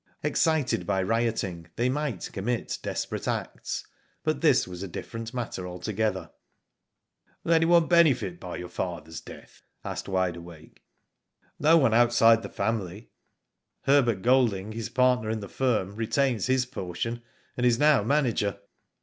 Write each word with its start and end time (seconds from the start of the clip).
Excited 0.23 0.87
by 0.87 1.03
rioting, 1.03 1.67
they 1.75 1.87
might 1.87 2.31
commit 2.33 2.79
desperate 2.81 3.27
acts, 3.27 3.85
but 4.23 4.41
this 4.41 4.67
,was 4.67 4.81
a 4.81 4.87
different 4.87 5.31
matter 5.31 5.67
altogether. 5.67 6.31
Will 7.43 7.53
anyone 7.53 7.85
benefit 7.87 8.39
by 8.39 8.55
your 8.57 8.67
father's 8.67 9.21
death?" 9.21 9.61
asked 9.85 10.09
Wide 10.09 10.37
Awake." 10.37 10.83
No 11.69 11.77
one 11.77 11.93
outside 11.93 12.41
the 12.41 12.49
family. 12.49 13.11
Herbert 13.83 14.23
Golding, 14.23 14.71
his 14.71 14.89
partner 14.89 15.29
in 15.29 15.39
the 15.39 15.47
firm, 15.47 15.95
retains 15.95 16.47
his 16.47 16.65
portion, 16.65 17.21
and 17.55 17.63
is 17.63 17.77
now 17.77 18.01
manager. 18.01 18.57